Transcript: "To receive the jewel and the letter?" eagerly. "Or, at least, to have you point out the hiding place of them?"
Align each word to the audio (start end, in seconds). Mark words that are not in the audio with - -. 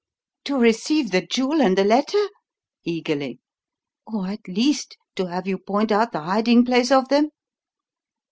"To 0.45 0.57
receive 0.57 1.11
the 1.11 1.21
jewel 1.27 1.61
and 1.61 1.77
the 1.77 1.83
letter?" 1.83 2.27
eagerly. 2.83 3.37
"Or, 4.07 4.29
at 4.29 4.47
least, 4.47 4.97
to 5.15 5.27
have 5.27 5.45
you 5.45 5.59
point 5.59 5.91
out 5.91 6.11
the 6.11 6.21
hiding 6.21 6.65
place 6.65 6.91
of 6.91 7.09
them?" 7.09 7.29